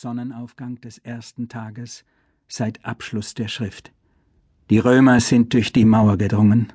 [0.00, 2.04] Sonnenaufgang des ersten Tages
[2.46, 3.90] seit Abschluss der Schrift.
[4.70, 6.72] Die Römer sind durch die Mauer gedrungen.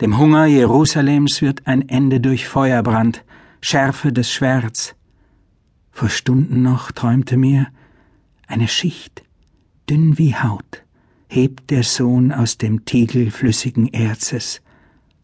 [0.00, 3.24] Dem Hunger Jerusalems wird ein Ende durch Feuerbrand,
[3.60, 4.96] Schärfe des Schwerts.
[5.92, 7.68] Vor Stunden noch träumte mir,
[8.48, 9.22] eine Schicht,
[9.88, 10.82] dünn wie Haut,
[11.28, 14.62] hebt der Sohn aus dem Tiegel flüssigen Erzes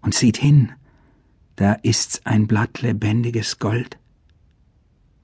[0.02, 0.70] und sieht hin,
[1.56, 3.98] da ist's ein Blatt lebendiges Gold.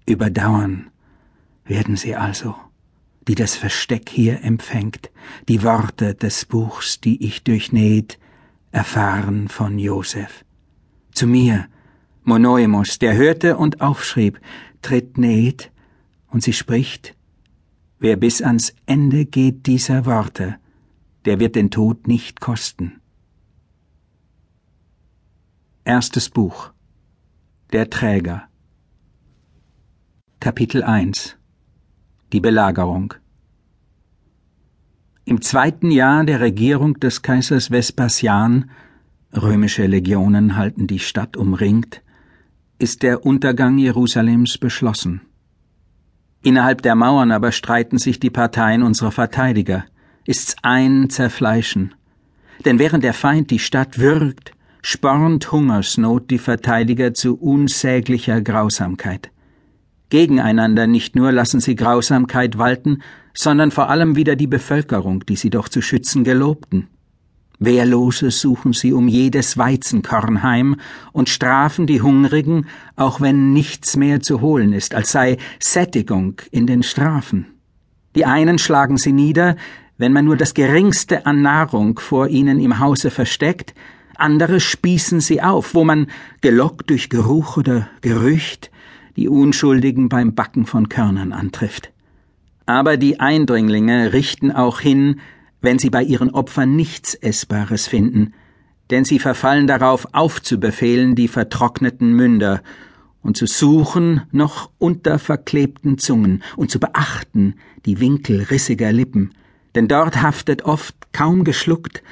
[0.06, 0.90] Überdauern
[1.64, 2.54] werden sie also,
[3.28, 5.10] die das Versteck hier empfängt,
[5.48, 8.18] die Worte des Buchs, die ich durchnäht,
[8.72, 10.44] erfahren von Josef.
[11.12, 11.66] Zu mir,
[12.24, 14.40] Monoemus, der hörte und aufschrieb,
[14.82, 15.70] tritt näht,
[16.28, 17.16] und sie spricht,
[17.98, 20.56] wer bis ans Ende geht dieser Worte,
[21.24, 23.00] der wird den Tod nicht kosten.
[25.84, 26.72] Erstes Buch
[27.72, 28.48] Der Träger
[30.38, 31.39] Kapitel 1
[32.32, 33.14] Die Belagerung
[35.24, 38.70] Im zweiten Jahr der Regierung des Kaisers Vespasian,
[39.32, 42.02] römische Legionen halten die Stadt umringt,
[42.78, 45.22] ist der Untergang Jerusalems beschlossen.
[46.44, 49.84] Innerhalb der Mauern aber streiten sich die Parteien unserer Verteidiger,
[50.24, 51.94] ist's ein Zerfleischen.
[52.64, 59.32] Denn während der Feind die Stadt würgt, spornt Hungersnot die Verteidiger zu unsäglicher Grausamkeit.
[60.10, 65.50] Gegeneinander nicht nur lassen sie Grausamkeit walten, sondern vor allem wieder die Bevölkerung, die sie
[65.50, 66.88] doch zu schützen gelobten.
[67.60, 70.76] Wehrlose suchen sie um jedes Weizenkorn heim
[71.12, 72.66] und strafen die Hungrigen,
[72.96, 77.46] auch wenn nichts mehr zu holen ist, als sei Sättigung in den Strafen.
[78.16, 79.56] Die einen schlagen sie nieder,
[79.98, 83.74] wenn man nur das geringste an Nahrung vor ihnen im Hause versteckt,
[84.16, 86.06] andere spießen sie auf, wo man,
[86.40, 88.70] gelockt durch Geruch oder Gerücht,
[89.16, 91.92] die Unschuldigen beim Backen von Körnern antrifft.
[92.66, 95.20] Aber die Eindringlinge richten auch hin,
[95.60, 98.32] wenn sie bei ihren Opfern nichts Essbares finden,
[98.90, 102.62] denn sie verfallen darauf, aufzubefehlen die vertrockneten Münder
[103.22, 107.54] und zu suchen noch unter verklebten Zungen und zu beachten
[107.86, 109.32] die Winkel rissiger Lippen,
[109.74, 112.02] denn dort haftet oft, kaum geschluckt,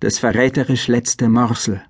[0.00, 1.82] das verräterisch letzte Morsel.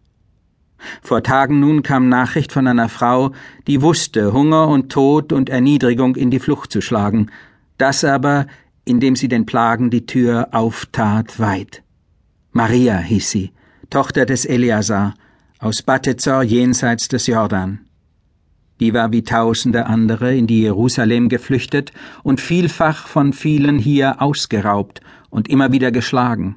[1.02, 3.32] Vor Tagen nun kam Nachricht von einer Frau,
[3.66, 7.30] die wusste, Hunger und Tod und Erniedrigung in die Flucht zu schlagen,
[7.78, 8.46] das aber,
[8.84, 11.82] indem sie den Plagen die Tür auftat weit.
[12.52, 13.52] Maria hieß sie,
[13.90, 15.14] Tochter des Eleazar,
[15.58, 17.80] aus Bathezor jenseits des Jordan.
[18.80, 25.00] Die war wie tausende andere in die Jerusalem geflüchtet und vielfach von vielen hier ausgeraubt
[25.30, 26.56] und immer wieder geschlagen.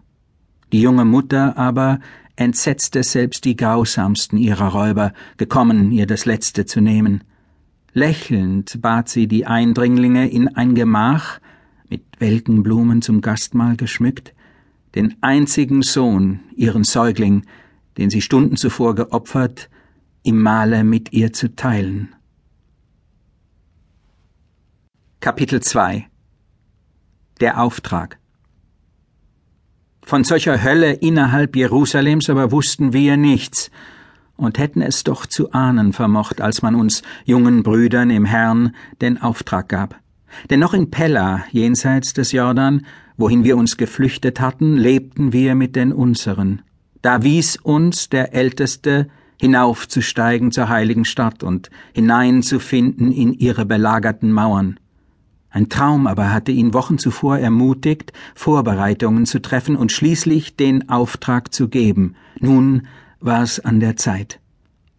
[0.71, 1.99] Die junge Mutter aber
[2.37, 7.23] entsetzte selbst die grausamsten ihrer Räuber, gekommen, ihr das Letzte zu nehmen.
[7.93, 11.39] Lächelnd bat sie die Eindringlinge in ein Gemach,
[11.89, 14.33] mit welken Blumen zum Gastmahl geschmückt,
[14.95, 17.43] den einzigen Sohn, ihren Säugling,
[17.97, 19.69] den sie Stunden zuvor geopfert,
[20.23, 22.13] im Mahle mit ihr zu teilen.
[25.19, 26.07] Kapitel 2
[27.39, 28.19] Der Auftrag
[30.07, 33.69] von solcher Hölle innerhalb Jerusalems aber wussten wir nichts
[34.37, 39.21] und hätten es doch zu ahnen vermocht, als man uns jungen Brüdern im Herrn den
[39.21, 39.99] Auftrag gab.
[40.49, 42.85] Denn noch in Pella, jenseits des Jordan,
[43.17, 46.61] wohin wir uns geflüchtet hatten, lebten wir mit den unseren.
[47.01, 49.09] Da wies uns der Älteste,
[49.41, 54.79] hinaufzusteigen zur heiligen Stadt und hineinzufinden in ihre belagerten Mauern.
[55.49, 61.53] Ein Traum aber hatte ihn Wochen zuvor ermutigt, Vorbereitungen zu treffen und schließlich den Auftrag
[61.53, 62.15] zu geben.
[62.39, 62.87] Nun
[63.19, 64.39] war es an der Zeit.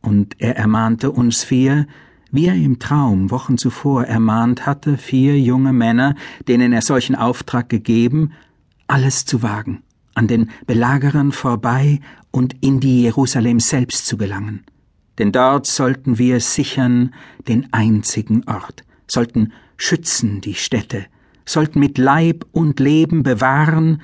[0.00, 1.86] Und er ermahnte uns vier,
[2.30, 6.14] wie er im Traum Wochen zuvor ermahnt hatte, vier junge Männer,
[6.46, 8.32] denen er solchen Auftrag gegeben,
[8.86, 9.82] alles zu wagen,
[10.14, 14.64] an den Belagerern vorbei und in die Jerusalem selbst zu gelangen.
[15.18, 17.14] Denn dort sollten wir sichern
[17.48, 21.06] den einzigen Ort, sollten schützen die Städte,
[21.44, 24.02] sollten mit Leib und Leben bewahren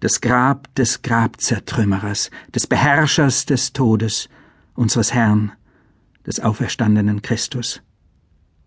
[0.00, 4.28] das Grab des Grabzertrümmerers, des Beherrschers des Todes,
[4.74, 5.52] unseres Herrn,
[6.26, 7.82] des auferstandenen Christus.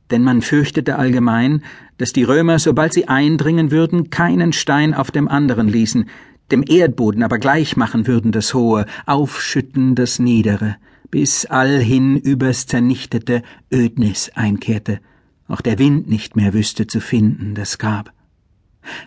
[0.10, 1.64] Denn man fürchtete allgemein,
[1.98, 6.10] dass die Römer, sobald sie eindringen würden, keinen Stein auf dem anderen ließen,
[6.52, 10.78] dem Erdboden aber gleich machen würden das Hohe, aufschütten das Niedere,
[11.12, 15.00] bis allhin übers zernichtete Ödnis einkehrte,
[15.48, 18.14] auch der Wind nicht mehr wüsste zu finden das Grab.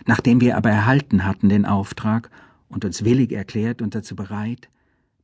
[0.05, 2.29] Nachdem wir aber erhalten hatten den Auftrag
[2.69, 4.69] und uns willig erklärt und dazu bereit,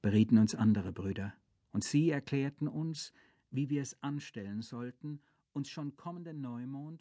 [0.02, 1.34] berieten uns andere Brüder,
[1.72, 3.14] und sie erklärten uns,
[3.52, 5.20] wie wir es anstellen sollten,
[5.54, 6.96] uns schon kommenden Neumond